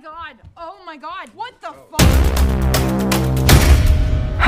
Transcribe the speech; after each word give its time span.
god! 0.00 0.36
Oh 0.56 0.78
my 0.86 0.96
god! 0.96 1.28
What 1.34 1.60
the 1.60 1.68
oh. 1.68 3.10
fuck? 3.10 3.19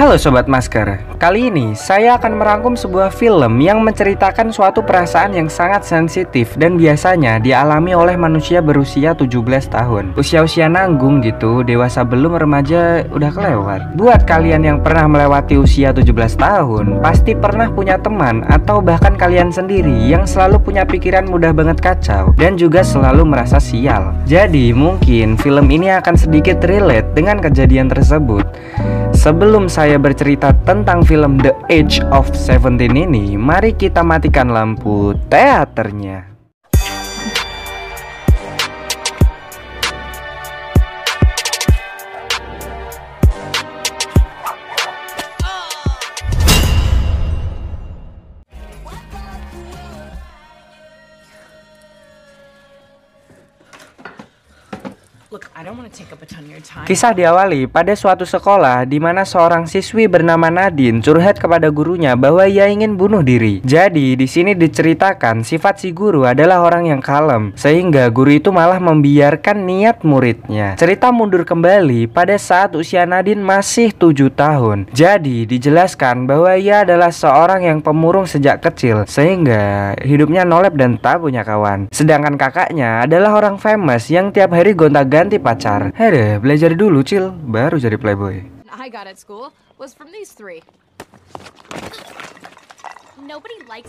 Halo 0.02 0.18
Sobat 0.18 0.50
Masker, 0.50 0.98
kali 1.22 1.46
ini 1.46 1.78
saya 1.78 2.18
akan 2.18 2.42
merangkum 2.42 2.74
sebuah 2.74 3.14
film 3.14 3.62
yang 3.62 3.86
menceritakan 3.86 4.50
suatu 4.50 4.82
perasaan 4.82 5.30
yang 5.30 5.46
sangat 5.46 5.86
sensitif 5.86 6.58
dan 6.58 6.74
biasanya 6.74 7.38
dialami 7.38 7.94
oleh 7.94 8.18
manusia 8.18 8.58
berusia 8.58 9.14
17 9.14 9.30
tahun. 9.71 10.18
Usia-usia 10.18 10.67
nanggung 10.67 11.22
gitu, 11.22 11.62
dewasa 11.62 12.03
belum 12.03 12.35
remaja 12.35 13.06
udah 13.14 13.30
kelewat. 13.30 13.94
Buat 13.94 14.26
kalian 14.26 14.67
yang 14.67 14.78
pernah 14.82 15.06
melewati 15.06 15.54
usia 15.54 15.94
17 15.94 16.34
tahun, 16.34 16.98
pasti 16.98 17.38
pernah 17.38 17.70
punya 17.70 17.95
teman 17.95 18.42
atau 18.50 18.82
bahkan 18.82 19.14
kalian 19.14 19.55
sendiri 19.55 20.10
yang 20.10 20.27
selalu 20.27 20.59
punya 20.59 20.82
pikiran 20.82 21.30
mudah 21.30 21.55
banget 21.55 21.78
kacau 21.78 22.34
Dan 22.34 22.58
juga 22.58 22.82
selalu 22.82 23.22
merasa 23.22 23.62
sial. 23.62 24.10
Jadi 24.27 24.74
mungkin 24.74 25.38
film 25.38 25.70
ini 25.70 25.94
akan 25.94 26.19
sedikit 26.19 26.58
relate 26.66 27.06
dengan 27.14 27.38
kejadian 27.38 27.86
tersebut 27.86 28.42
Sebelum 29.22 29.70
saya 29.70 30.02
bercerita 30.02 30.50
tentang 30.66 31.06
film 31.06 31.38
The 31.38 31.54
Age 31.70 32.02
of 32.10 32.34
Seventeen 32.34 33.06
ini, 33.06 33.38
mari 33.38 33.70
kita 33.70 34.02
matikan 34.02 34.50
lampu 34.50 35.14
teaternya. 35.30 36.31
Kisah 56.88 57.12
diawali 57.12 57.68
pada 57.68 57.92
suatu 57.92 58.24
sekolah 58.24 58.88
di 58.88 58.96
mana 58.96 59.28
seorang 59.28 59.68
siswi 59.68 60.08
bernama 60.08 60.48
Nadine 60.48 61.04
curhat 61.04 61.36
kepada 61.36 61.68
gurunya 61.68 62.16
bahwa 62.16 62.48
ia 62.48 62.64
ingin 62.66 62.96
bunuh 62.96 63.20
diri. 63.20 63.60
Jadi 63.60 64.16
di 64.16 64.24
sini 64.24 64.56
diceritakan 64.56 65.44
sifat 65.44 65.84
si 65.84 65.92
guru 65.92 66.24
adalah 66.24 66.64
orang 66.64 66.88
yang 66.88 67.04
kalem 67.04 67.52
sehingga 67.52 68.08
guru 68.08 68.40
itu 68.40 68.48
malah 68.48 68.80
membiarkan 68.80 69.68
niat 69.68 70.00
muridnya. 70.00 70.80
Cerita 70.80 71.12
mundur 71.12 71.44
kembali 71.44 72.08
pada 72.08 72.40
saat 72.40 72.72
usia 72.72 73.04
Nadine 73.04 73.44
masih 73.44 73.92
7 73.92 74.32
tahun. 74.32 74.88
Jadi 74.96 75.44
dijelaskan 75.44 76.24
bahwa 76.24 76.56
ia 76.56 76.88
adalah 76.88 77.12
seorang 77.12 77.68
yang 77.68 77.78
pemurung 77.84 78.24
sejak 78.24 78.64
kecil 78.64 79.04
sehingga 79.04 79.92
hidupnya 80.00 80.48
nolep 80.48 80.72
dan 80.78 80.96
tak 80.96 81.20
punya 81.20 81.44
kawan. 81.44 81.92
Sedangkan 81.92 82.40
kakaknya 82.40 83.04
adalah 83.04 83.36
orang 83.36 83.60
famous 83.60 84.08
yang 84.08 84.32
tiap 84.32 84.56
hari 84.56 84.72
gonta-ganti 84.72 85.36
pacar. 85.36 85.81
Hei 85.91 86.38
belajar 86.38 86.78
dulu 86.78 87.02
cil, 87.02 87.34
baru 87.34 87.75
jadi 87.83 87.98
playboy. 87.98 88.47
I 88.70 88.86
got 88.86 89.11
at 89.11 89.19
school 89.19 89.50
was 89.75 89.91
from 89.91 90.14
these 90.14 90.30
three. 90.30 90.62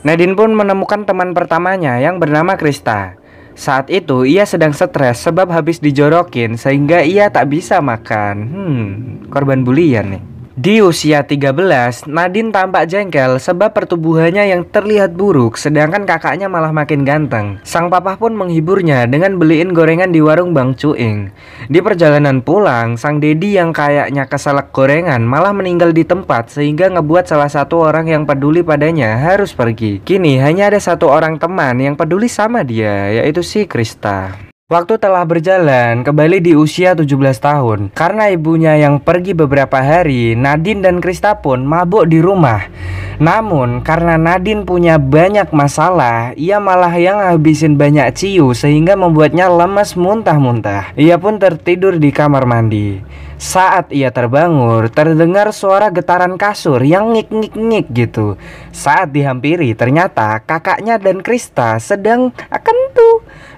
Nadine 0.01 0.33
pun 0.33 0.57
menemukan 0.57 1.05
teman 1.05 1.37
pertamanya 1.37 2.01
yang 2.01 2.17
bernama 2.17 2.57
Krista. 2.57 3.13
Saat 3.53 3.93
itu 3.93 4.25
ia 4.25 4.49
sedang 4.49 4.73
stres 4.73 5.21
sebab 5.21 5.53
habis 5.53 5.77
dijorokin 5.77 6.57
sehingga 6.57 7.05
ia 7.05 7.29
tak 7.29 7.53
bisa 7.53 7.77
makan. 7.77 8.35
Hmm, 8.49 8.85
korban 9.29 9.61
bulian 9.61 10.17
nih. 10.17 10.32
Di 10.53 10.85
usia 10.85 11.25
13, 11.25 12.05
Nadine 12.05 12.53
tampak 12.53 12.85
jengkel 12.85 13.41
sebab 13.41 13.73
pertumbuhannya 13.73 14.53
yang 14.53 14.61
terlihat 14.61 15.17
buruk 15.17 15.57
sedangkan 15.57 16.05
kakaknya 16.05 16.45
malah 16.45 16.69
makin 16.69 17.01
ganteng. 17.01 17.57
Sang 17.65 17.89
papa 17.89 18.13
pun 18.21 18.37
menghiburnya 18.37 19.09
dengan 19.09 19.41
beliin 19.41 19.73
gorengan 19.73 20.13
di 20.13 20.21
warung 20.21 20.53
Bang 20.53 20.77
Cuing. 20.77 21.33
Di 21.73 21.81
perjalanan 21.81 22.45
pulang, 22.45 23.01
sang 23.01 23.17
dedi 23.17 23.57
yang 23.57 23.73
kayaknya 23.73 24.29
keselak 24.29 24.69
gorengan 24.69 25.25
malah 25.25 25.57
meninggal 25.57 25.89
di 25.89 26.05
tempat 26.05 26.53
sehingga 26.53 26.85
ngebuat 26.85 27.25
salah 27.25 27.49
satu 27.49 27.89
orang 27.89 28.13
yang 28.13 28.29
peduli 28.29 28.61
padanya 28.61 29.17
harus 29.17 29.57
pergi. 29.57 30.05
Kini 30.05 30.37
hanya 30.37 30.69
ada 30.69 30.77
satu 30.77 31.09
orang 31.09 31.41
teman 31.41 31.81
yang 31.81 31.97
peduli 31.97 32.29
sama 32.29 32.61
dia, 32.61 33.09
yaitu 33.09 33.41
si 33.41 33.65
Krista. 33.65 34.52
Waktu 34.71 34.95
telah 34.95 35.27
berjalan 35.27 36.07
kembali 36.07 36.39
di 36.39 36.55
usia 36.55 36.95
17 36.95 37.19
tahun 37.35 37.91
Karena 37.91 38.31
ibunya 38.31 38.79
yang 38.79 38.95
pergi 38.95 39.35
beberapa 39.35 39.75
hari 39.75 40.39
Nadine 40.39 40.79
dan 40.79 41.03
Krista 41.03 41.35
pun 41.43 41.67
mabuk 41.67 42.07
di 42.07 42.23
rumah 42.23 42.71
Namun 43.19 43.83
karena 43.83 44.15
Nadine 44.15 44.63
punya 44.63 44.95
banyak 44.95 45.51
masalah 45.51 46.31
Ia 46.39 46.63
malah 46.63 46.95
yang 46.95 47.19
habisin 47.19 47.75
banyak 47.75 48.15
ciu 48.15 48.55
Sehingga 48.55 48.95
membuatnya 48.95 49.51
lemas 49.51 49.99
muntah-muntah 49.99 50.95
Ia 50.95 51.19
pun 51.19 51.43
tertidur 51.43 51.99
di 51.99 52.15
kamar 52.15 52.47
mandi 52.47 53.03
saat 53.43 53.91
ia 53.91 54.07
terbangun, 54.07 54.87
terdengar 54.87 55.51
suara 55.51 55.91
getaran 55.91 56.39
kasur 56.39 56.79
yang 56.79 57.11
ngik-ngik-ngik 57.11 57.91
gitu. 57.91 58.39
Saat 58.71 59.11
dihampiri, 59.11 59.75
ternyata 59.75 60.39
kakaknya 60.39 60.95
dan 60.95 61.19
Krista 61.19 61.75
sedang 61.75 62.31
akan. 62.47 62.83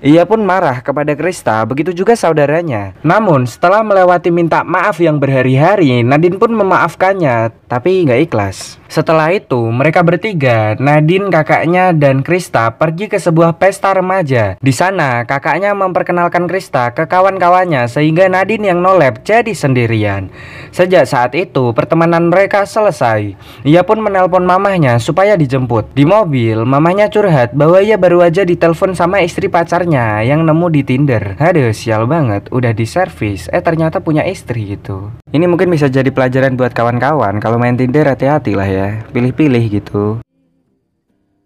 Ia 0.03 0.27
pun 0.27 0.43
marah 0.43 0.83
kepada 0.83 1.15
Krista, 1.15 1.63
begitu 1.63 1.95
juga 1.95 2.17
saudaranya. 2.19 2.91
Namun, 3.05 3.47
setelah 3.47 3.79
melewati 3.83 4.27
minta 4.33 4.65
maaf 4.65 4.99
yang 4.99 5.19
berhari-hari, 5.19 6.03
Nadine 6.03 6.35
pun 6.35 6.51
memaafkannya, 6.51 7.55
tapi 7.71 8.03
nggak 8.03 8.27
ikhlas. 8.27 8.79
Setelah 8.95 9.27
itu, 9.35 9.59
mereka 9.75 10.07
bertiga, 10.07 10.79
Nadine, 10.79 11.27
kakaknya, 11.27 11.91
dan 11.91 12.23
Krista 12.23 12.71
pergi 12.79 13.11
ke 13.11 13.19
sebuah 13.19 13.59
pesta 13.59 13.91
remaja. 13.91 14.55
Di 14.55 14.71
sana, 14.71 15.27
kakaknya 15.27 15.75
memperkenalkan 15.75 16.47
Krista 16.47 16.95
ke 16.95 17.03
kawan-kawannya 17.03 17.91
sehingga 17.91 18.31
Nadine 18.31 18.71
yang 18.71 18.79
nolep 18.79 19.19
jadi 19.27 19.51
sendirian. 19.51 20.31
Sejak 20.71 21.11
saat 21.11 21.35
itu, 21.35 21.75
pertemanan 21.75 22.31
mereka 22.31 22.63
selesai. 22.63 23.35
Ia 23.67 23.83
pun 23.83 23.99
menelpon 23.99 24.47
mamahnya 24.47 24.95
supaya 25.03 25.35
dijemput. 25.35 25.91
Di 25.91 26.07
mobil, 26.07 26.63
mamahnya 26.63 27.11
curhat 27.11 27.51
bahwa 27.51 27.83
ia 27.83 27.99
baru 27.99 28.23
aja 28.23 28.47
ditelepon 28.47 28.95
sama 28.95 29.19
istri 29.19 29.51
pacarnya 29.51 30.23
yang 30.23 30.47
nemu 30.47 30.71
di 30.71 30.87
Tinder. 30.87 31.35
Aduh, 31.35 31.75
sial 31.75 32.07
banget, 32.07 32.47
udah 32.47 32.71
di 32.71 32.87
servis, 32.87 33.51
eh 33.51 33.59
ternyata 33.59 33.99
punya 33.99 34.23
istri 34.23 34.71
gitu. 34.71 35.11
Ini 35.35 35.51
mungkin 35.51 35.67
bisa 35.67 35.91
jadi 35.91 36.07
pelajaran 36.15 36.55
buat 36.55 36.71
kawan-kawan 36.71 37.43
kalau 37.43 37.59
main 37.59 37.75
Tinder 37.75 38.07
hati-hati 38.07 38.55
lah 38.55 38.69
ya, 38.71 38.84
pilih-pilih 39.13 39.63
gitu. 39.69 40.19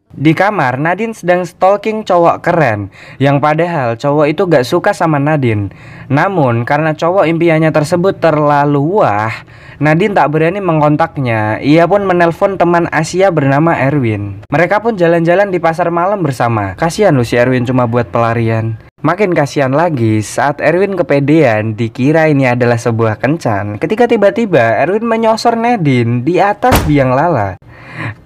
Di 0.10 0.34
kamar, 0.34 0.82
Nadine 0.82 1.14
sedang 1.14 1.46
stalking 1.46 2.02
cowok 2.02 2.42
keren. 2.42 2.90
Yang 3.22 3.38
padahal 3.46 3.90
cowok 3.94 4.26
itu 4.26 4.42
gak 4.50 4.66
suka 4.66 4.90
sama 4.90 5.22
Nadine. 5.22 5.70
Namun 6.10 6.66
karena 6.66 6.98
cowok 6.98 7.30
impiannya 7.30 7.70
tersebut 7.70 8.18
terlalu 8.18 9.06
wah 9.06 9.30
Nadine 9.78 10.18
tak 10.18 10.34
berani 10.34 10.60
mengontaknya 10.60 11.62
Ia 11.62 11.86
pun 11.86 12.04
menelpon 12.10 12.58
teman 12.58 12.90
Asia 12.90 13.30
bernama 13.30 13.78
Erwin. 13.78 14.42
Mereka 14.50 14.82
pun 14.82 14.98
jalan-jalan 14.98 15.54
di 15.54 15.62
pasar 15.62 15.94
malam 15.94 16.26
bersama. 16.26 16.74
Kasihan 16.74 17.14
lu 17.14 17.22
si 17.22 17.38
Erwin 17.38 17.70
cuma 17.70 17.86
buat 17.86 18.10
pelarian 18.10 18.89
Makin 19.00 19.32
kasihan 19.32 19.72
lagi 19.72 20.20
saat 20.20 20.60
Erwin 20.60 21.00
kepedean 21.00 21.72
dikira 21.72 22.28
ini 22.28 22.52
adalah 22.52 22.76
sebuah 22.76 23.16
kencan 23.16 23.80
Ketika 23.80 24.12
tiba-tiba 24.12 24.76
Erwin 24.84 25.08
menyosor 25.08 25.56
Nadine 25.56 26.20
di 26.20 26.36
atas 26.36 26.76
biang 26.84 27.16
lala. 27.16 27.56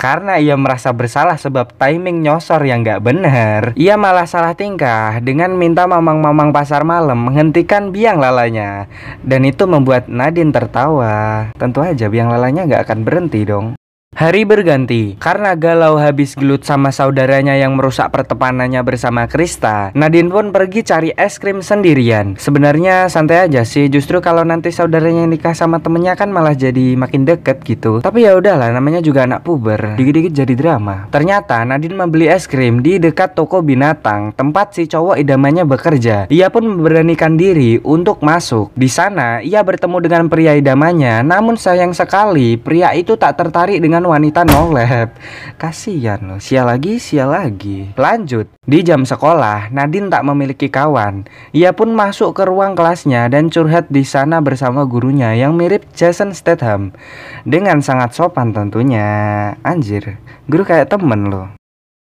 Karena 0.02 0.42
ia 0.42 0.58
merasa 0.58 0.90
bersalah 0.90 1.38
sebab 1.38 1.78
timing 1.78 2.26
nyosor 2.26 2.66
yang 2.66 2.82
gak 2.82 3.06
benar 3.06 3.78
Ia 3.78 4.02
malah 4.02 4.26
salah 4.26 4.58
tingkah 4.58 5.22
dengan 5.22 5.54
minta 5.54 5.86
mamang-mamang 5.86 6.50
pasar 6.50 6.82
malam 6.82 7.22
menghentikan 7.22 7.94
biang 7.94 8.18
lalanya. 8.18 8.90
Dan 9.22 9.46
itu 9.46 9.70
membuat 9.70 10.10
Nadine 10.10 10.50
tertawa. 10.50 11.54
Tentu 11.54 11.86
aja 11.86 12.10
biang 12.10 12.34
lalanya 12.34 12.66
gak 12.66 12.90
akan 12.90 13.06
berhenti 13.06 13.46
dong 13.46 13.78
Hari 14.14 14.46
berganti, 14.46 15.18
karena 15.18 15.58
galau 15.58 15.98
habis 15.98 16.38
gelut 16.38 16.62
sama 16.62 16.94
saudaranya 16.94 17.58
yang 17.58 17.74
merusak 17.74 18.14
pertemanannya 18.14 18.86
bersama 18.86 19.26
Krista, 19.26 19.90
Nadine 19.98 20.30
pun 20.30 20.54
pergi 20.54 20.86
cari 20.86 21.10
es 21.18 21.42
krim 21.42 21.66
sendirian. 21.66 22.38
Sebenarnya 22.38 23.10
santai 23.10 23.50
aja 23.50 23.66
sih, 23.66 23.90
justru 23.90 24.22
kalau 24.22 24.46
nanti 24.46 24.70
saudaranya 24.70 25.26
nikah 25.26 25.58
sama 25.58 25.82
temennya 25.82 26.14
kan 26.14 26.30
malah 26.30 26.54
jadi 26.54 26.94
makin 26.94 27.26
deket 27.26 27.66
gitu. 27.66 28.06
Tapi 28.06 28.30
ya 28.30 28.38
udahlah, 28.38 28.70
namanya 28.70 29.02
juga 29.02 29.26
anak 29.26 29.42
puber, 29.42 29.98
dikit-dikit 29.98 30.46
jadi 30.46 30.54
drama. 30.54 31.10
Ternyata 31.10 31.66
Nadine 31.66 31.98
membeli 31.98 32.30
es 32.30 32.46
krim 32.46 32.86
di 32.86 33.02
dekat 33.02 33.34
toko 33.34 33.66
binatang, 33.66 34.30
tempat 34.38 34.78
si 34.78 34.86
cowok 34.86 35.18
idamannya 35.26 35.66
bekerja. 35.66 36.30
Ia 36.30 36.54
pun 36.54 36.70
memberanikan 36.70 37.34
diri 37.34 37.82
untuk 37.82 38.22
masuk. 38.22 38.70
Di 38.78 38.94
sana, 38.94 39.42
ia 39.42 39.66
bertemu 39.66 39.98
dengan 40.06 40.30
pria 40.30 40.54
idamannya, 40.54 41.26
namun 41.26 41.58
sayang 41.58 41.98
sekali 41.98 42.62
pria 42.62 42.94
itu 42.94 43.18
tak 43.18 43.42
tertarik 43.42 43.82
dengan 43.82 44.03
wanita 44.06 44.44
nolep 44.44 45.16
Kasian 45.56 46.28
loh, 46.28 46.40
sial 46.44 46.68
lagi, 46.68 47.00
sial 47.00 47.32
lagi. 47.32 47.96
Lanjut, 47.96 48.52
di 48.68 48.84
jam 48.84 49.08
sekolah, 49.08 49.72
Nadine 49.72 50.12
tak 50.12 50.28
memiliki 50.28 50.68
kawan. 50.68 51.26
Ia 51.56 51.72
pun 51.72 51.96
masuk 51.96 52.36
ke 52.36 52.44
ruang 52.46 52.76
kelasnya 52.76 53.32
dan 53.32 53.48
curhat 53.48 53.88
di 53.88 54.04
sana 54.04 54.44
bersama 54.44 54.84
gurunya 54.84 55.32
yang 55.34 55.56
mirip 55.56 55.88
Jason 55.96 56.36
Statham. 56.36 56.92
Dengan 57.48 57.80
sangat 57.80 58.12
sopan 58.14 58.52
tentunya. 58.52 59.08
Anjir, 59.64 60.20
guru 60.52 60.68
kayak 60.68 60.92
temen 60.92 61.32
loh 61.32 61.63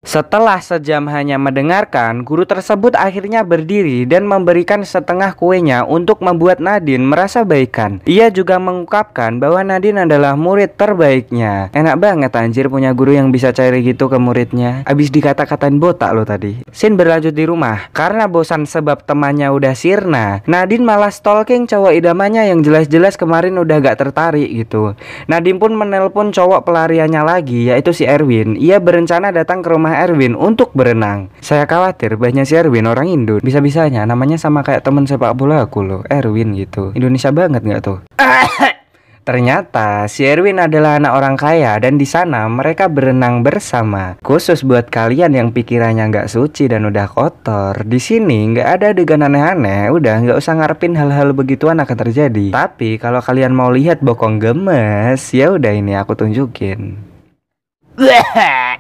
Setelah 0.07 0.63
sejam 0.63 1.03
hanya 1.11 1.35
mendengarkan, 1.35 2.23
guru 2.23 2.47
tersebut 2.47 2.95
akhirnya 2.95 3.43
berdiri 3.43 4.07
dan 4.07 4.23
memberikan 4.23 4.79
setengah 4.87 5.35
kuenya 5.35 5.83
untuk 5.83 6.23
membuat 6.23 6.63
Nadine 6.63 7.03
merasa 7.03 7.43
baikan. 7.43 7.99
Ia 8.07 8.31
juga 8.31 8.55
mengungkapkan 8.55 9.35
bahwa 9.43 9.67
Nadine 9.67 10.07
adalah 10.07 10.39
murid 10.39 10.79
terbaiknya. 10.79 11.75
Enak 11.75 11.99
banget 11.99 12.31
anjir 12.39 12.71
punya 12.71 12.95
guru 12.95 13.19
yang 13.19 13.35
bisa 13.35 13.51
cair 13.51 13.75
gitu 13.83 14.07
ke 14.07 14.15
muridnya. 14.15 14.87
Abis 14.87 15.11
dikata-katain 15.11 15.75
botak 15.75 16.15
lo 16.15 16.23
tadi. 16.23 16.55
Sin 16.71 16.95
berlanjut 16.95 17.35
di 17.35 17.43
rumah. 17.43 17.91
Karena 17.91 18.31
bosan 18.31 18.63
sebab 18.63 19.03
temannya 19.03 19.51
udah 19.51 19.75
sirna, 19.75 20.39
Nadine 20.47 20.87
malah 20.87 21.11
stalking 21.11 21.67
cowok 21.67 21.91
idamannya 21.91 22.47
yang 22.47 22.63
jelas-jelas 22.63 23.19
kemarin 23.19 23.59
udah 23.59 23.83
gak 23.83 23.99
tertarik 24.07 24.47
gitu. 24.55 24.95
Nadine 25.27 25.59
pun 25.59 25.75
menelpon 25.75 26.31
cowok 26.31 26.63
pelariannya 26.63 27.27
lagi, 27.27 27.67
yaitu 27.67 27.91
si 27.91 28.07
Erwin. 28.07 28.55
Ia 28.55 28.79
berencana 28.79 29.35
datang 29.35 29.59
ke 29.59 29.67
rumah 29.67 29.86
Erwin 29.95 30.35
untuk 30.35 30.75
berenang. 30.75 31.31
Saya 31.39 31.63
khawatir 31.63 32.19
banyak 32.19 32.43
si 32.43 32.59
Erwin 32.59 32.89
orang 32.89 33.07
Indo. 33.07 33.39
Bisa-bisanya 33.39 34.03
namanya 34.03 34.35
sama 34.35 34.65
kayak 34.65 34.83
temen 34.83 35.07
sepak 35.07 35.37
bola 35.37 35.63
aku 35.63 35.85
loh, 35.85 36.01
Erwin 36.11 36.51
gitu. 36.57 36.91
Indonesia 36.97 37.31
banget 37.31 37.63
nggak 37.63 37.81
tuh? 37.83 37.99
Ternyata 39.27 40.07
si 40.07 40.23
Erwin 40.23 40.55
adalah 40.55 40.95
anak 40.95 41.11
orang 41.11 41.35
kaya 41.35 41.75
dan 41.83 41.99
di 41.99 42.07
sana 42.07 42.47
mereka 42.47 42.87
berenang 42.87 43.43
bersama. 43.43 44.15
Khusus 44.23 44.63
buat 44.63 44.87
kalian 44.87 45.35
yang 45.35 45.51
pikirannya 45.51 46.07
nggak 46.07 46.31
suci 46.31 46.71
dan 46.71 46.87
udah 46.87 47.11
kotor. 47.11 47.75
Di 47.83 47.99
sini 47.99 48.47
nggak 48.55 48.67
ada 48.79 48.95
adegan 48.95 49.27
aneh-aneh. 49.27 49.91
Udah 49.91 50.23
nggak 50.23 50.39
usah 50.39 50.55
ngarepin 50.55 50.95
hal-hal 50.95 51.35
begituan 51.35 51.83
akan 51.83 51.97
terjadi. 52.07 52.55
Tapi 52.55 52.95
kalau 53.03 53.19
kalian 53.19 53.51
mau 53.51 53.67
lihat 53.67 53.99
bokong 53.99 54.39
gemes, 54.39 55.19
ya 55.35 55.51
udah 55.51 55.75
ini 55.75 55.99
aku 55.99 56.15
tunjukin. 56.15 56.95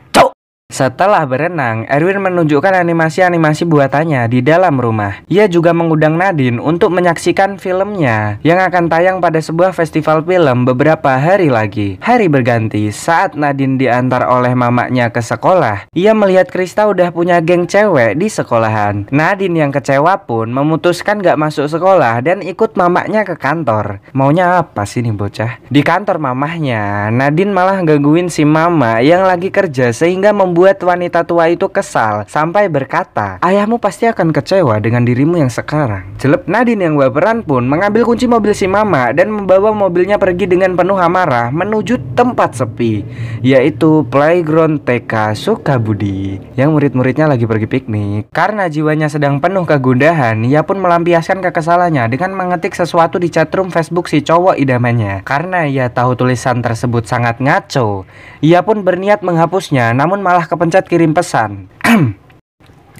Setelah 0.77 1.25
berenang, 1.25 1.89
Erwin 1.89 2.21
menunjukkan 2.21 2.69
animasi-animasi 2.85 3.65
buatannya 3.65 4.29
di 4.29 4.45
dalam 4.45 4.77
rumah. 4.77 5.25
Ia 5.25 5.49
juga 5.49 5.73
mengundang 5.73 6.21
Nadine 6.21 6.61
untuk 6.61 6.93
menyaksikan 6.93 7.57
filmnya 7.57 8.37
yang 8.45 8.61
akan 8.61 8.85
tayang 8.85 9.17
pada 9.17 9.41
sebuah 9.41 9.73
festival 9.73 10.21
film 10.21 10.69
beberapa 10.69 11.17
hari 11.17 11.49
lagi. 11.49 11.97
Hari 11.97 12.29
berganti, 12.29 12.93
saat 12.93 13.33
Nadine 13.33 13.81
diantar 13.81 14.29
oleh 14.29 14.53
mamanya 14.53 15.09
ke 15.09 15.17
sekolah, 15.17 15.89
ia 15.97 16.13
melihat 16.13 16.51
Krista 16.51 16.85
udah 16.85 17.09
punya 17.09 17.41
geng 17.41 17.65
cewek 17.65 18.13
di 18.13 18.29
sekolahan. 18.29 19.09
Nadine 19.09 19.63
yang 19.65 19.71
kecewa 19.73 20.29
pun 20.29 20.53
memutuskan 20.53 21.25
gak 21.25 21.41
masuk 21.41 21.71
sekolah 21.73 22.21
dan 22.21 22.45
ikut 22.45 22.77
mamanya 22.77 23.25
ke 23.25 23.33
kantor. 23.33 24.03
Maunya 24.13 24.61
apa 24.61 24.85
sih 24.85 25.01
nih 25.01 25.15
bocah? 25.15 25.57
Di 25.73 25.81
kantor 25.81 26.21
mamahnya, 26.21 27.09
Nadine 27.09 27.49
malah 27.49 27.81
gangguin 27.81 28.29
si 28.29 28.45
mama 28.45 29.01
yang 29.01 29.25
lagi 29.25 29.49
kerja 29.49 29.89
sehingga 29.89 30.35
membuat 30.37 30.56
membuat 30.57 30.81
wanita 30.81 31.21
tua 31.21 31.53
itu 31.53 31.69
kesal 31.69 32.25
sampai 32.25 32.65
berkata, 32.65 33.37
ayahmu 33.45 33.77
pasti 33.77 34.09
akan 34.09 34.33
kecewa 34.33 34.81
dengan 34.81 35.05
dirimu 35.05 35.37
yang 35.37 35.53
sekarang. 35.53 36.17
Jelep 36.17 36.49
Nadine 36.49 36.89
yang 36.89 36.97
baperan 36.97 37.45
pun 37.45 37.61
mengambil 37.69 38.09
kunci 38.09 38.25
mobil 38.25 38.57
si 38.57 38.65
mama 38.65 39.13
dan 39.13 39.29
membawa 39.29 39.69
mobilnya 39.69 40.17
pergi 40.17 40.49
dengan 40.49 40.73
penuh 40.73 40.97
amarah 40.97 41.53
menuju 41.53 42.17
tempat 42.17 42.57
sepi, 42.57 43.05
yaitu 43.45 44.01
Playground 44.09 44.81
TK 44.81 45.37
Sukabudi, 45.37 46.41
yang 46.57 46.73
murid-muridnya 46.73 47.29
lagi 47.29 47.45
pergi 47.45 47.69
piknik. 47.69 48.33
Karena 48.33 48.65
jiwanya 48.65 49.13
sedang 49.13 49.37
penuh 49.37 49.61
kegundahan, 49.61 50.41
ia 50.41 50.65
pun 50.65 50.81
melampiaskan 50.81 51.37
kekesalannya 51.45 52.09
dengan 52.09 52.33
mengetik 52.33 52.73
sesuatu 52.73 53.21
di 53.21 53.29
chatroom 53.29 53.69
Facebook 53.69 54.09
si 54.09 54.25
cowok 54.25 54.57
idamannya. 54.57 55.21
Karena 55.21 55.69
ia 55.69 55.93
tahu 55.93 56.17
tulisan 56.17 56.65
tersebut 56.65 57.05
sangat 57.05 57.37
ngaco, 57.37 58.09
ia 58.41 58.65
pun 58.65 58.81
berniat 58.81 59.21
menghapusnya, 59.21 59.93
namun 59.93 60.25
malah 60.25 60.46
kepencet 60.47 60.87
kirim 60.87 61.11
pesan. 61.13 61.67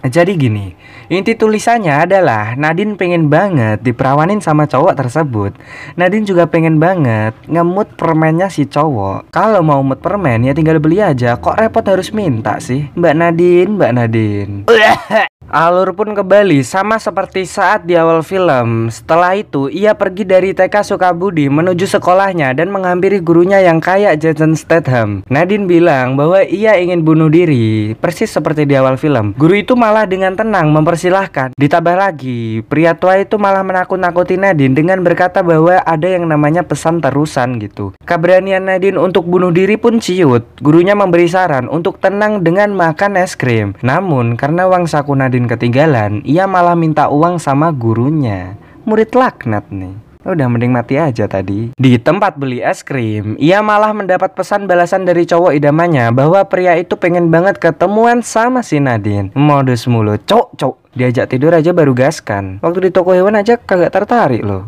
Jadi 0.08 0.38
gini, 0.38 0.72
inti 1.10 1.34
tulisannya 1.34 2.06
adalah 2.06 2.54
Nadine 2.54 2.96
pengen 2.96 3.28
banget 3.28 3.82
diperawanin 3.82 4.40
sama 4.40 4.70
cowok 4.70 4.94
tersebut. 4.94 5.52
Nadine 5.98 6.24
juga 6.24 6.46
pengen 6.46 6.78
banget 6.78 7.34
ngemut 7.50 7.98
permennya 7.98 8.48
si 8.48 8.70
cowok. 8.70 9.34
Kalau 9.34 9.66
mau 9.66 9.82
mut 9.82 10.00
permen 10.00 10.46
ya 10.46 10.54
tinggal 10.54 10.78
beli 10.78 11.02
aja. 11.02 11.36
Kok 11.36 11.58
repot 11.58 11.84
harus 11.84 12.14
minta 12.14 12.62
sih? 12.62 12.88
Mbak 12.94 13.16
Nadine, 13.18 13.72
Mbak 13.74 13.92
Nadine. 13.98 14.54
Alur 15.48 15.96
pun 15.96 16.12
kembali 16.12 16.60
sama 16.60 17.00
seperti 17.00 17.48
saat 17.48 17.88
di 17.88 17.96
awal 17.96 18.20
film. 18.20 18.92
Setelah 18.92 19.32
itu, 19.40 19.72
ia 19.72 19.96
pergi 19.96 20.28
dari 20.28 20.52
TK 20.52 20.84
Sukabudi 20.84 21.48
menuju 21.48 21.88
sekolahnya 21.88 22.52
dan 22.52 22.68
menghampiri 22.68 23.24
gurunya 23.24 23.64
yang 23.64 23.80
kayak 23.80 24.20
Jason 24.20 24.60
Statham. 24.60 25.24
Nadine 25.32 25.64
bilang 25.64 26.20
bahwa 26.20 26.44
ia 26.44 26.76
ingin 26.76 27.08
bunuh 27.08 27.32
diri, 27.32 27.96
persis 27.96 28.28
seperti 28.28 28.68
di 28.68 28.76
awal 28.76 29.00
film. 29.00 29.40
Guru 29.40 29.56
itu 29.56 29.72
malah 29.80 30.04
dengan 30.04 30.36
tenang 30.36 30.68
mempersilahkan. 30.76 31.56
Ditambah 31.56 31.96
lagi, 31.96 32.60
pria 32.68 32.92
tua 33.00 33.24
itu 33.24 33.40
malah 33.40 33.64
menakut-nakuti 33.64 34.36
Nadine 34.36 34.76
dengan 34.76 35.00
berkata 35.00 35.40
bahwa 35.48 35.80
ada 35.80 36.08
yang 36.12 36.28
namanya 36.28 36.68
pesan 36.68 37.00
terusan 37.00 37.56
gitu. 37.64 37.96
Keberanian 38.04 38.68
Nadine 38.68 39.00
untuk 39.00 39.24
bunuh 39.24 39.56
diri 39.56 39.80
pun 39.80 40.04
ciut. 40.04 40.44
Gurunya 40.60 40.92
memberi 40.92 41.32
saran 41.32 41.72
untuk 41.72 42.04
tenang 42.04 42.44
dengan 42.44 42.76
makan 42.76 43.16
es 43.16 43.40
krim. 43.40 43.80
Namun, 43.80 44.36
karena 44.36 44.68
uang 44.68 44.92
saku 44.92 45.16
Nadine 45.16 45.37
Nadine 45.38 45.54
ketinggalan, 45.54 46.26
ia 46.26 46.50
malah 46.50 46.74
minta 46.74 47.14
uang 47.14 47.38
sama 47.38 47.70
gurunya. 47.70 48.58
Murid 48.90 49.14
laknat 49.14 49.70
nih. 49.70 49.94
Udah 50.26 50.50
mending 50.50 50.74
mati 50.74 50.98
aja 50.98 51.30
tadi. 51.30 51.78
Di 51.78 52.02
tempat 52.02 52.42
beli 52.42 52.58
es 52.58 52.82
krim, 52.82 53.38
ia 53.38 53.62
malah 53.62 53.94
mendapat 53.94 54.34
pesan 54.34 54.66
balasan 54.66 55.06
dari 55.06 55.30
cowok 55.30 55.54
idamannya 55.54 56.10
bahwa 56.10 56.42
pria 56.50 56.74
itu 56.74 56.98
pengen 56.98 57.30
banget 57.30 57.62
ketemuan 57.62 58.26
sama 58.26 58.66
si 58.66 58.82
Nadine. 58.82 59.30
Modus 59.38 59.86
mulu, 59.86 60.18
cok 60.18 60.58
cok. 60.58 60.76
Diajak 60.98 61.30
tidur 61.30 61.54
aja 61.54 61.70
baru 61.70 61.94
gaskan. 61.94 62.58
Waktu 62.66 62.90
di 62.90 62.92
toko 62.92 63.14
hewan 63.14 63.38
aja 63.38 63.62
kagak 63.62 63.94
tertarik 63.94 64.42
loh. 64.42 64.66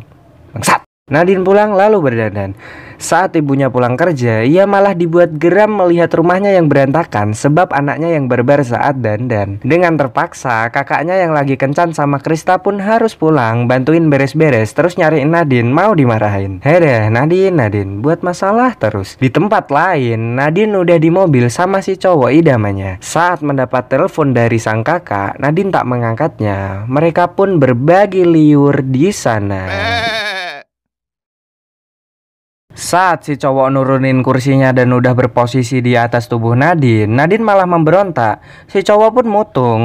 Nadine 1.09 1.41
pulang 1.41 1.73
lalu 1.73 1.97
berdandan. 1.99 2.53
Saat 2.99 3.39
ibunya 3.39 3.71
pulang 3.71 3.95
kerja, 3.95 4.43
ia 4.43 4.67
malah 4.67 4.91
dibuat 4.91 5.39
geram 5.39 5.79
melihat 5.79 6.11
rumahnya 6.19 6.51
yang 6.51 6.67
berantakan 6.67 7.31
sebab 7.31 7.71
anaknya 7.71 8.11
yang 8.11 8.27
berbar 8.27 8.59
saat 8.59 8.99
dandan. 8.99 9.55
Dengan 9.63 9.95
terpaksa, 9.95 10.67
kakaknya 10.67 11.15
yang 11.15 11.31
lagi 11.31 11.55
kencan 11.55 11.95
sama 11.95 12.19
Krista 12.19 12.59
pun 12.59 12.83
harus 12.83 13.15
pulang, 13.15 13.71
bantuin 13.71 14.11
beres-beres, 14.11 14.75
terus 14.75 14.99
nyariin 14.99 15.31
Nadine, 15.31 15.71
mau 15.71 15.95
dimarahin. 15.95 16.59
Hede, 16.59 17.07
Nadine, 17.07 17.55
Nadine, 17.55 18.03
buat 18.03 18.19
masalah 18.19 18.75
terus. 18.75 19.15
Di 19.15 19.31
tempat 19.31 19.71
lain, 19.71 20.35
Nadine 20.35 20.75
udah 20.75 20.99
di 20.99 21.07
mobil 21.07 21.47
sama 21.47 21.79
si 21.79 21.95
cowok 21.95 22.35
idamannya. 22.35 22.99
Saat 22.99 23.47
mendapat 23.47 23.87
telepon 23.87 24.35
dari 24.35 24.59
sang 24.59 24.83
kakak, 24.83 25.39
Nadine 25.39 25.71
tak 25.71 25.87
mengangkatnya. 25.87 26.83
Mereka 26.91 27.31
pun 27.31 27.63
berbagi 27.63 28.27
liur 28.27 28.83
di 28.83 29.07
sana. 29.15 29.98
Saat 32.79 33.27
si 33.27 33.35
cowok 33.35 33.75
nurunin 33.75 34.23
kursinya 34.23 34.71
dan 34.71 34.95
udah 34.95 35.11
berposisi 35.11 35.83
di 35.83 35.99
atas 35.99 36.31
tubuh 36.31 36.55
Nadine, 36.55 37.11
Nadine 37.11 37.43
malah 37.43 37.67
memberontak. 37.67 38.39
Si 38.71 38.79
cowok 38.79 39.19
pun 39.19 39.27
mutung. 39.27 39.81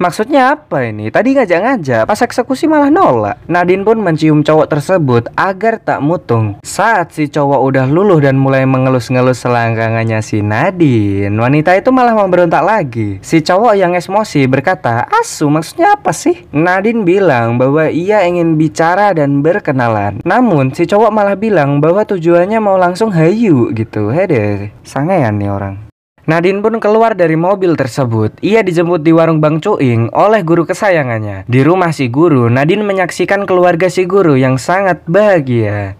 Maksudnya 0.00 0.56
apa 0.56 0.88
ini? 0.88 1.12
Tadi 1.12 1.36
ngajak-ngajak, 1.36 2.08
pas 2.08 2.16
eksekusi 2.16 2.64
malah 2.64 2.88
nolak. 2.88 3.36
Nadine 3.52 3.84
pun 3.84 4.00
mencium 4.00 4.40
cowok 4.40 4.64
tersebut 4.64 5.28
agar 5.36 5.76
tak 5.76 6.00
mutung. 6.00 6.56
Saat 6.64 7.12
si 7.12 7.28
cowok 7.28 7.60
udah 7.68 7.84
luluh 7.84 8.16
dan 8.16 8.40
mulai 8.40 8.64
mengelus-ngelus 8.64 9.44
selangkangannya 9.44 10.24
si 10.24 10.40
Nadine, 10.40 11.36
wanita 11.36 11.76
itu 11.76 11.92
malah 11.92 12.16
memberontak 12.16 12.64
lagi. 12.64 13.20
Si 13.20 13.44
cowok 13.44 13.76
yang 13.76 13.92
emosi 13.92 14.48
berkata, 14.48 15.04
"Asu, 15.20 15.52
maksudnya 15.52 16.00
apa 16.00 16.16
sih?" 16.16 16.48
Nadine 16.56 17.04
bilang 17.04 17.60
bahwa 17.60 17.92
ia 17.92 18.24
ingin 18.24 18.56
bicara 18.56 19.12
dan 19.12 19.44
berkenalan. 19.44 20.24
Namun 20.24 20.72
si 20.72 20.88
cowok 20.88 21.12
malah 21.12 21.36
bilang 21.36 21.84
bahwa 21.84 22.08
tujuan 22.08 22.37
tujuannya 22.38 22.62
mau 22.62 22.78
langsung 22.78 23.10
hayu 23.10 23.74
gitu 23.74 24.14
Hede, 24.14 24.70
sangean 24.86 25.42
nih 25.42 25.50
orang 25.50 25.74
Nadine 26.22 26.62
pun 26.62 26.78
keluar 26.78 27.16
dari 27.16 27.34
mobil 27.40 27.72
tersebut. 27.72 28.36
Ia 28.44 28.60
dijemput 28.60 29.00
di 29.00 29.16
warung 29.16 29.40
Bang 29.40 29.64
Cuing 29.64 30.12
oleh 30.12 30.44
guru 30.44 30.68
kesayangannya. 30.68 31.48
Di 31.48 31.64
rumah 31.64 31.88
si 31.88 32.12
guru, 32.12 32.52
Nadine 32.52 32.84
menyaksikan 32.84 33.48
keluarga 33.48 33.88
si 33.88 34.04
guru 34.04 34.36
yang 34.36 34.60
sangat 34.60 35.00
bahagia. 35.08 35.96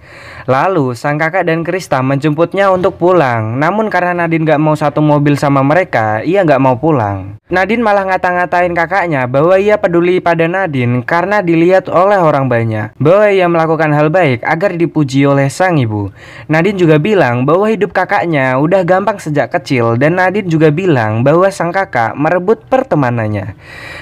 Lalu, 0.49 0.97
sang 0.97 1.21
kakak 1.21 1.45
dan 1.45 1.61
Krista 1.61 2.01
menjemputnya 2.01 2.73
untuk 2.73 2.97
pulang. 2.97 3.61
Namun 3.61 3.93
karena 3.93 4.17
Nadine 4.17 4.49
gak 4.49 4.57
mau 4.57 4.73
satu 4.73 5.05
mobil 5.05 5.37
sama 5.37 5.61
mereka, 5.61 6.25
ia 6.25 6.41
gak 6.41 6.57
mau 6.57 6.81
pulang. 6.81 7.37
Nadine 7.53 7.85
malah 7.85 8.09
ngata-ngatain 8.09 8.73
kakaknya 8.73 9.29
bahwa 9.29 9.61
ia 9.61 9.77
peduli 9.77 10.25
pada 10.25 10.49
Nadine 10.49 11.05
karena 11.05 11.45
dilihat 11.45 11.93
oleh 11.93 12.17
orang 12.17 12.49
banyak. 12.49 12.97
Bahwa 12.97 13.29
ia 13.29 13.45
melakukan 13.45 13.93
hal 13.93 14.09
baik 14.09 14.41
agar 14.41 14.73
dipuji 14.73 15.29
oleh 15.29 15.53
sang 15.53 15.77
ibu. 15.77 16.09
Nadine 16.49 16.81
juga 16.81 16.97
bilang 16.97 17.45
bahwa 17.45 17.69
hidup 17.69 17.93
kakaknya 17.93 18.57
udah 18.57 18.89
gampang 18.89 19.21
sejak 19.21 19.53
kecil 19.53 20.01
dan 20.01 20.17
Nadine 20.17 20.49
juga 20.49 20.73
bilang 20.73 21.29
bahwa 21.29 21.53
sang 21.53 21.77
kakak 21.77 22.17
merebut 22.17 22.65
pertemanannya. 22.73 23.53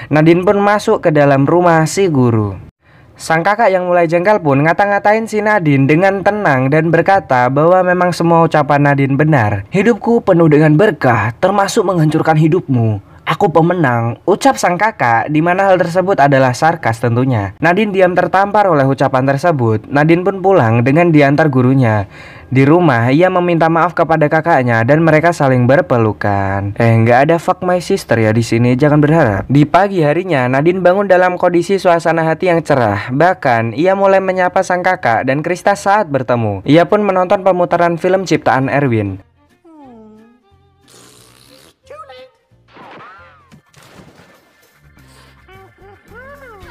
Nadine 0.07 0.47
pun 0.47 0.63
masuk 0.63 1.03
ke 1.03 1.11
dalam 1.11 1.43
rumah 1.43 1.83
si 1.83 2.07
guru. 2.07 2.66
Sang 3.17 3.41
kakak 3.41 3.73
yang 3.73 3.89
mulai 3.89 4.05
jengkel 4.05 4.37
pun 4.37 4.61
ngata-ngatain 4.61 5.25
si 5.25 5.41
Nadine 5.41 5.89
dengan 5.89 6.21
tenang 6.21 6.69
dan 6.69 6.93
berkata 6.93 7.49
bahwa 7.49 7.81
memang 7.81 8.13
semua 8.13 8.45
ucapan 8.45 8.77
Nadine 8.77 9.17
benar. 9.17 9.65
Hidupku 9.73 10.21
penuh 10.21 10.45
dengan 10.45 10.77
berkah, 10.77 11.33
termasuk 11.41 11.81
menghancurkan 11.81 12.37
hidupmu. 12.37 13.01
Aku 13.27 13.49
pemenang, 13.49 14.21
ucap 14.23 14.55
sang 14.55 14.77
kakak, 14.77 15.33
di 15.33 15.41
mana 15.41 15.67
hal 15.67 15.81
tersebut 15.81 16.15
adalah 16.15 16.53
sarkas 16.53 17.01
tentunya. 17.01 17.57
Nadine 17.59 17.91
diam 17.91 18.13
tertampar 18.13 18.69
oleh 18.69 18.85
ucapan 18.85 19.25
tersebut. 19.25 19.89
Nadine 19.89 20.23
pun 20.23 20.39
pulang 20.39 20.85
dengan 20.85 21.09
diantar 21.09 21.49
gurunya. 21.49 22.05
Di 22.47 22.63
rumah, 22.63 23.11
ia 23.11 23.27
meminta 23.27 23.67
maaf 23.67 23.91
kepada 23.91 24.31
kakaknya 24.31 24.87
dan 24.87 25.03
mereka 25.03 25.35
saling 25.35 25.67
berpelukan. 25.67 26.71
Eh, 26.79 26.93
nggak 27.03 27.27
ada 27.27 27.35
fuck 27.35 27.59
my 27.59 27.83
sister 27.83 28.15
ya 28.15 28.31
di 28.31 28.39
sini, 28.39 28.79
jangan 28.79 29.03
berharap. 29.03 29.43
Di 29.51 29.67
pagi 29.67 29.99
harinya, 29.99 30.47
Nadine 30.47 30.79
bangun 30.79 31.11
dalam 31.11 31.35
kondisi 31.35 31.75
suasana 31.75 32.23
hati 32.23 32.47
yang 32.47 32.63
cerah. 32.63 33.11
Bahkan, 33.11 33.75
ia 33.75 33.99
mulai 33.99 34.23
menyapa 34.23 34.63
sang 34.63 34.79
kakak 34.79 35.27
dan 35.27 35.43
Krista 35.43 35.75
saat 35.75 36.07
bertemu. 36.07 36.63
Ia 36.63 36.87
pun 36.87 37.03
menonton 37.03 37.43
pemutaran 37.43 37.99
film 37.99 38.23
ciptaan 38.23 38.71
Erwin. 38.71 39.26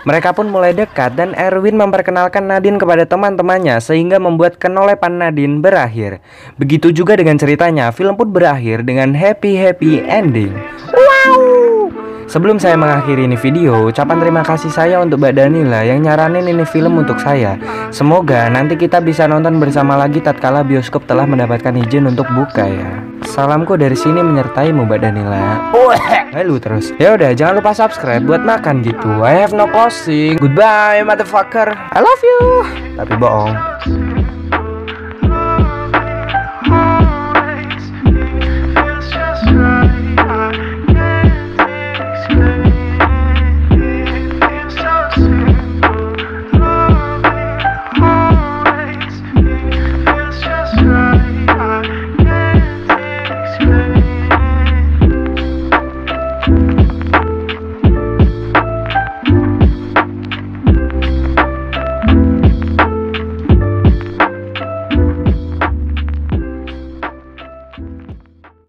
Mereka 0.07 0.39
pun 0.39 0.47
mulai 0.47 0.71
dekat 0.71 1.19
dan 1.19 1.35
Erwin 1.35 1.75
memperkenalkan 1.75 2.47
Nadine 2.47 2.79
kepada 2.79 3.03
teman-temannya 3.03 3.83
sehingga 3.83 4.23
membuat 4.23 4.55
kenolepan 4.55 5.19
Nadine 5.19 5.59
berakhir. 5.59 6.23
Begitu 6.63 6.95
juga 6.95 7.19
dengan 7.19 7.35
ceritanya, 7.35 7.91
film 7.91 8.15
pun 8.15 8.31
berakhir 8.31 8.87
dengan 8.87 9.19
happy-happy 9.19 10.07
ending. 10.07 10.55
Wow! 10.95 11.91
Sebelum 12.27 12.59
saya 12.59 12.79
mengakhiri 12.79 13.27
ini 13.27 13.35
video, 13.35 13.87
ucapan 13.87 14.19
terima 14.19 14.43
kasih 14.47 14.71
saya 14.71 14.99
untuk 14.99 15.23
Mbak 15.23 15.43
Danila 15.43 15.87
yang 15.87 16.03
nyaranin 16.03 16.47
ini 16.47 16.67
film 16.67 16.99
untuk 16.99 17.23
saya. 17.23 17.55
Semoga 17.95 18.51
nanti 18.51 18.75
kita 18.75 18.99
bisa 18.99 19.31
nonton 19.31 19.63
bersama 19.63 19.95
lagi 19.95 20.19
tatkala 20.19 20.67
bioskop 20.67 21.07
telah 21.07 21.23
mendapatkan 21.23 21.71
izin 21.75 22.11
untuk 22.11 22.27
buka 22.35 22.67
ya. 22.67 23.06
Salamku 23.25 23.81
dari 23.81 23.97
sini 23.97 24.21
menyertaimu 24.21 24.85
Mbak 24.85 25.01
Danila. 25.01 25.73
Halo 26.37 26.61
terus. 26.61 26.93
Ya 27.01 27.17
udah, 27.17 27.33
jangan 27.33 27.65
lupa 27.65 27.73
subscribe 27.73 28.21
buat 28.29 28.45
makan 28.45 28.85
gitu. 28.85 29.25
I 29.25 29.33
have 29.41 29.57
no 29.57 29.65
closing. 29.73 30.37
Goodbye 30.37 31.01
motherfucker. 31.01 31.73
I 31.73 31.99
love 32.05 32.21
you. 32.21 32.41
Tapi 33.01 33.15
bohong. 33.17 34.16